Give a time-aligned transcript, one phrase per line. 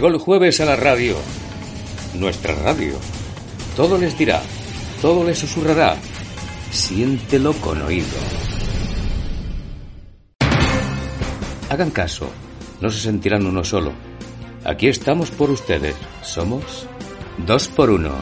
[0.00, 1.14] Llegó el jueves a la radio,
[2.14, 2.94] nuestra radio.
[3.76, 4.40] Todo les dirá,
[5.02, 5.94] todo les susurrará.
[6.70, 8.06] Siéntelo con oído.
[11.68, 12.30] Hagan caso,
[12.80, 13.92] no se sentirán uno solo.
[14.64, 15.96] Aquí estamos por ustedes.
[16.22, 16.86] Somos
[17.46, 18.14] dos por uno.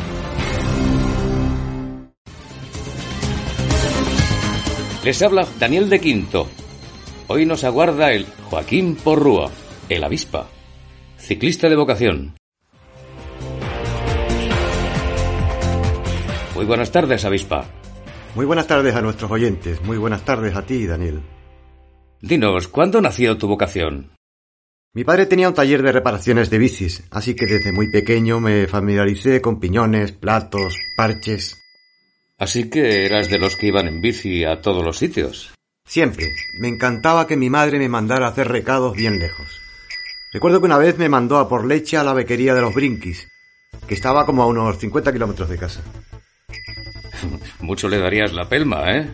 [5.05, 6.49] Les habla Daniel de Quinto.
[7.29, 9.49] Hoy nos aguarda el Joaquín Porrúa,
[9.89, 10.49] el avispa,
[11.19, 12.35] ciclista de vocación.
[16.55, 17.67] Muy buenas tardes, avispa.
[18.35, 19.83] Muy buenas tardes a nuestros oyentes.
[19.83, 21.21] Muy buenas tardes a ti, Daniel.
[22.21, 24.13] Dinos, ¿cuándo nació tu vocación?
[24.95, 28.67] Mi padre tenía un taller de reparaciones de bicis, así que desde muy pequeño me
[28.67, 31.61] familiaricé con piñones, platos, parches.
[32.39, 35.53] Así que eras de los que iban en bici a todos los sitios.
[35.85, 36.27] Siempre.
[36.61, 39.58] Me encantaba que mi madre me mandara a hacer recados bien lejos.
[40.33, 43.29] Recuerdo que una vez me mandó a por leche a la bequería de los Brinquis,
[43.87, 45.81] que estaba como a unos 50 kilómetros de casa.
[47.61, 49.11] Mucho le darías la pelma, ¿eh?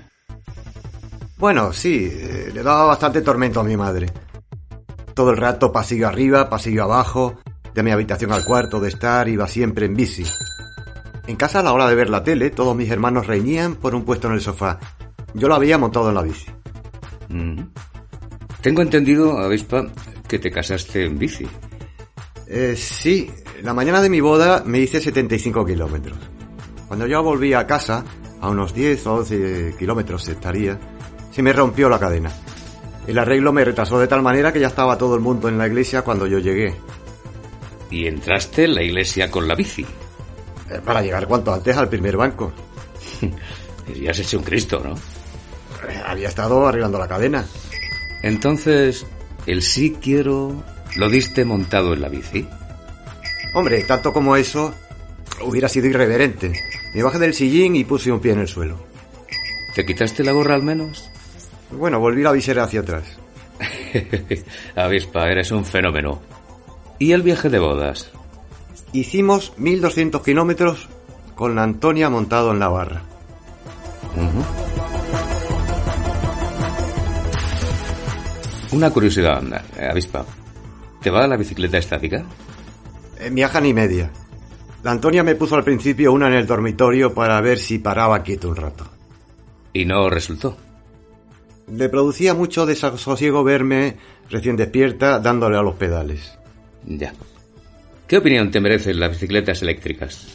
[1.36, 4.10] Bueno, sí, eh, le daba bastante tormento a mi madre.
[5.14, 7.38] Todo el rato pasillo arriba, pasillo abajo,
[7.74, 10.24] de mi habitación al cuarto de estar iba siempre en bici.
[11.26, 14.04] En casa a la hora de ver la tele, todos mis hermanos reñían por un
[14.04, 14.78] puesto en el sofá.
[15.34, 16.46] Yo lo había montado en la bici.
[17.28, 17.60] Mm.
[18.60, 19.86] Tengo entendido, avispa,
[20.34, 21.46] que te casaste en bici.
[22.48, 23.30] Eh, sí,
[23.62, 26.18] la mañana de mi boda me hice 75 kilómetros.
[26.88, 28.04] Cuando yo volví a casa,
[28.40, 30.76] a unos 10 o 12 kilómetros estaría,
[31.30, 32.32] se me rompió la cadena.
[33.06, 35.68] El arreglo me retrasó de tal manera que ya estaba todo el mundo en la
[35.68, 36.74] iglesia cuando yo llegué.
[37.92, 39.86] Y entraste en la iglesia con la bici.
[40.68, 42.52] Eh, Para llegar cuanto antes al primer banco.
[44.02, 44.94] Ya has hecho un Cristo, ¿no?
[45.88, 47.44] Eh, Había estado arreglando la cadena.
[48.22, 49.06] Entonces,
[49.46, 50.62] el sí quiero
[50.96, 52.46] lo diste montado en la bici.
[53.54, 54.74] Hombre, tanto como eso,
[55.42, 56.52] hubiera sido irreverente.
[56.94, 58.78] Me bajé del sillín y puse un pie en el suelo.
[59.74, 61.10] ¿Te quitaste la gorra al menos?
[61.70, 63.04] Bueno, volví la visera hacia atrás.
[64.76, 66.20] Avispa, eres un fenómeno.
[66.98, 68.10] ¿Y el viaje de bodas?
[68.92, 70.88] Hicimos 1200 kilómetros
[71.34, 73.02] con la Antonia montado en la barra.
[74.16, 74.63] Ujú.
[78.74, 79.40] Una curiosidad,
[79.78, 80.26] eh, avispa.
[81.00, 82.24] ¿Te va la bicicleta estática?
[83.20, 84.10] En viaja ni media.
[84.82, 88.48] La Antonia me puso al principio una en el dormitorio para ver si paraba quieto
[88.48, 88.84] un rato.
[89.72, 90.56] Y no resultó.
[91.70, 93.96] Le producía mucho desasosiego verme
[94.28, 96.36] recién despierta dándole a los pedales.
[96.84, 97.14] Ya.
[98.08, 100.26] ¿Qué opinión te merecen las bicicletas eléctricas?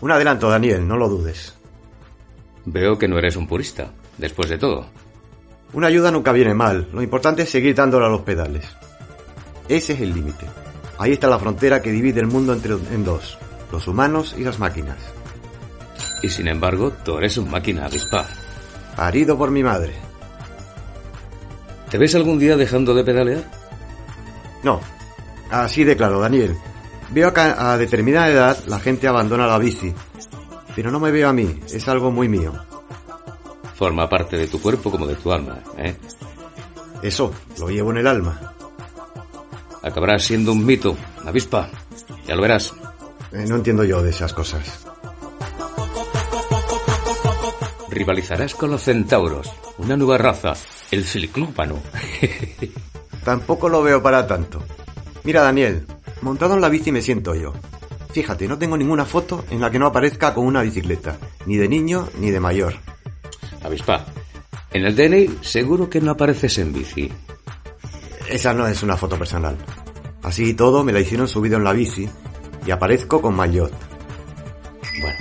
[0.00, 1.54] Un adelanto, Daniel, no lo dudes.
[2.66, 4.86] Veo que no eres un purista, después de todo.
[5.74, 6.88] Una ayuda nunca viene mal.
[6.92, 8.64] Lo importante es seguir dándole a los pedales.
[9.68, 10.46] Ese es el límite.
[10.98, 13.36] Ahí está la frontera que divide el mundo entre, en dos.
[13.72, 14.98] Los humanos y las máquinas.
[16.22, 18.24] Y sin embargo, tú eres un máquina avispa.
[18.96, 19.94] Parido por mi madre.
[21.90, 23.44] ¿Te ves algún día dejando de pedalear?
[24.62, 24.80] No.
[25.50, 26.56] Así de claro, Daniel.
[27.10, 29.92] Veo que a determinada edad la gente abandona la bici.
[30.76, 31.60] Pero no me veo a mí.
[31.72, 32.52] Es algo muy mío.
[33.74, 35.96] Forma parte de tu cuerpo como de tu alma, ¿eh?
[37.02, 38.54] Eso, lo llevo en el alma.
[39.82, 40.96] Acabarás siendo un mito,
[41.26, 41.68] avispa.
[42.26, 42.72] Ya lo verás.
[43.32, 44.86] Eh, no entiendo yo de esas cosas.
[47.90, 50.54] Rivalizarás con los centauros, una nueva raza,
[50.90, 51.80] el ciclópano.
[53.24, 54.62] Tampoco lo veo para tanto.
[55.24, 55.86] Mira, Daniel,
[56.22, 57.52] montado en la bici me siento yo.
[58.12, 61.68] Fíjate, no tengo ninguna foto en la que no aparezca con una bicicleta, ni de
[61.68, 62.74] niño ni de mayor.
[63.64, 64.04] Avispa,
[64.72, 67.10] en el DNI seguro que no apareces en bici.
[68.28, 69.56] Esa no es una foto personal.
[70.22, 72.08] Así y todo me la hicieron subido en la bici
[72.66, 73.72] y aparezco con maillot.
[75.00, 75.18] Bueno,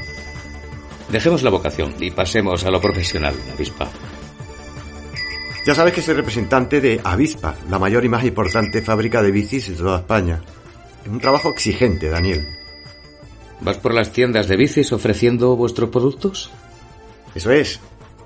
[1.10, 3.90] dejemos la vocación y pasemos a lo profesional, avispa.
[5.66, 9.69] Ya sabes que soy representante de Avispa, la mayor y más importante fábrica de bicis
[9.69, 10.42] de toda España.
[11.04, 12.45] Es un trabajo exigente, Daniel.
[13.62, 16.51] ¿Vas por las tiendas de bicis ofreciendo vuestros productos?
[17.34, 17.80] Eso es.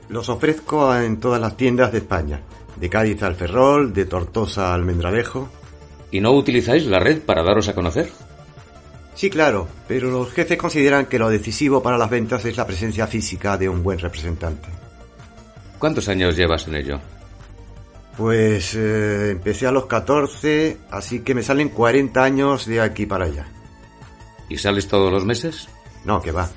[0.10, 2.42] Los ofrezco en todas las tiendas de España.
[2.76, 5.50] De Cádiz al Ferrol, de Tortosa al Almendralejo.
[6.12, 8.10] ¿Y no utilizáis la red para daros a conocer?
[9.16, 13.08] Sí, claro, pero los jefes consideran que lo decisivo para las ventas es la presencia
[13.08, 14.70] física de un buen representante.
[15.80, 17.00] ¿Cuántos años llevas en ello?
[18.16, 23.26] Pues eh, empecé a los 14, así que me salen 40 años de aquí para
[23.26, 23.48] allá.
[24.50, 25.68] ¿Y sales todos los meses?
[26.06, 26.48] No, que va.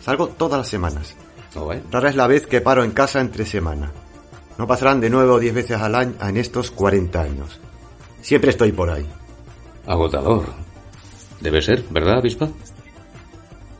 [0.00, 1.14] Salgo todas las semanas.
[1.54, 1.72] Oh.
[1.90, 3.92] Rara es la vez que paro en casa entre semana.
[4.58, 7.60] No pasarán de nueve o diez veces al año en estos 40 años.
[8.20, 9.06] Siempre estoy por ahí.
[9.86, 10.46] Agotador.
[11.40, 12.48] Debe ser, ¿verdad, avispa?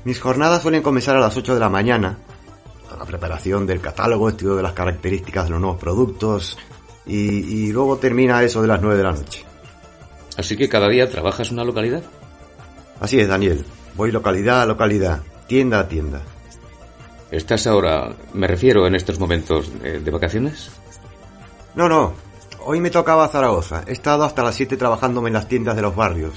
[0.05, 2.19] Mis jornadas suelen comenzar a las 8 de la mañana,
[2.93, 6.59] a la preparación del catálogo, estudio de las características de los nuevos productos,
[7.07, 7.19] y,
[7.67, 9.45] y luego termina eso de las 9 de la noche.
[10.37, 12.03] Así que cada día trabajas una localidad.
[13.01, 13.65] Así es, Daniel.
[13.95, 16.23] Voy localidad a localidad, tienda a tienda.
[17.33, 20.71] ¿Estás ahora, me refiero en estos momentos, eh, de vacaciones?
[21.75, 22.13] No, no.
[22.67, 23.85] Hoy me tocaba Zaragoza.
[23.87, 26.35] He estado hasta las 7 trabajándome en las tiendas de los barrios.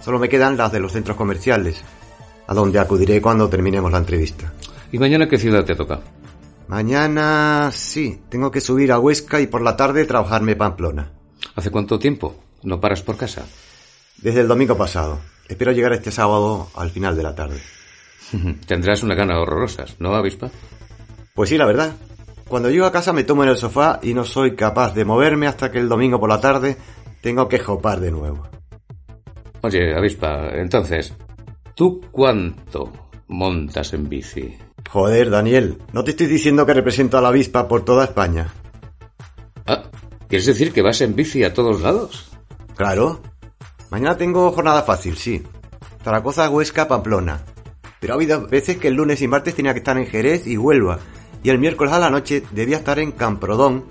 [0.00, 1.82] Solo me quedan las de los centros comerciales,
[2.46, 4.52] a donde acudiré cuando terminemos la entrevista.
[4.92, 6.02] ¿Y mañana qué ciudad te toca?
[6.68, 11.10] Mañana sí, tengo que subir a Huesca y por la tarde trabajarme Pamplona.
[11.56, 12.36] ¿Hace cuánto tiempo?
[12.62, 13.44] ¿No paras por casa?
[14.18, 15.18] Desde el domingo pasado.
[15.48, 17.60] Espero llegar este sábado al final de la tarde.
[18.66, 20.50] Tendrás una gana horrorosas, ¿no, avispa?
[21.34, 21.94] Pues sí, la verdad.
[22.48, 25.46] Cuando llego a casa me tomo en el sofá y no soy capaz de moverme
[25.46, 26.76] hasta que el domingo por la tarde
[27.20, 28.48] tengo que jopar de nuevo.
[29.60, 31.14] Oye, avispa, entonces,
[31.74, 32.92] ¿tú cuánto
[33.28, 34.56] montas en bici?
[34.88, 38.48] Joder, Daniel, no te estoy diciendo que represento a la avispa por toda España.
[39.66, 39.82] Ah,
[40.28, 42.30] ¿quieres decir que vas en bici a todos lados?
[42.76, 43.20] Claro.
[43.90, 45.42] Mañana tengo jornada fácil, sí.
[46.02, 47.42] Zaragoza, Huesca, Pamplona.
[48.00, 50.56] Pero ha habido veces que el lunes y martes tenía que estar en Jerez y
[50.56, 50.98] Huelva.
[51.42, 53.84] Y el miércoles a la noche debía estar en Camprodón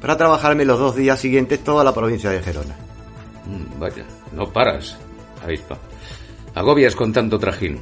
[0.00, 2.76] para trabajarme los dos días siguientes toda la provincia de Gerona.
[3.46, 4.96] Mm, vaya, no paras,
[5.42, 5.78] avispa.
[6.54, 7.80] Agobias con tanto trajín.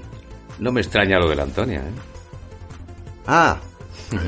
[0.58, 1.92] No me extraña lo de la Antonia, ¿eh?
[3.26, 3.58] Ah,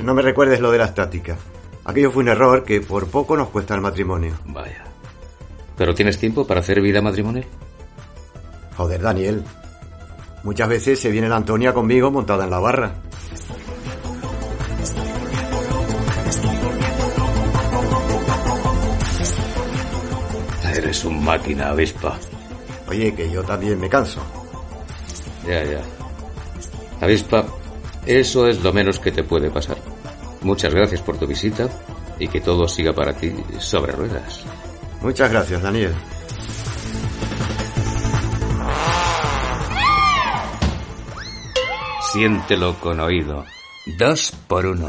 [0.03, 1.37] no me recuerdes lo de la estática.
[1.85, 4.35] Aquello fue un error que por poco nos cuesta el matrimonio.
[4.47, 4.85] Vaya.
[5.77, 7.47] ¿Pero tienes tiempo para hacer vida matrimonial?
[8.77, 9.45] Joder, Daniel.
[10.47, 12.93] Muchas veces se viene la Antonia conmigo montada en la barra.
[20.73, 22.17] Eres un máquina, avispa.
[22.87, 24.21] Oye, que yo también me canso.
[25.45, 25.81] Ya, ya.
[27.01, 27.45] Avispa,
[28.07, 29.79] eso es lo menos que te puede pasar.
[30.43, 31.69] Muchas gracias por tu visita
[32.21, 34.45] y que todo siga para ti sobre ruedas.
[35.03, 35.93] Muchas gracias, Daniel.
[42.17, 43.45] Siéntelo con oído.
[43.99, 44.89] Dos por uno.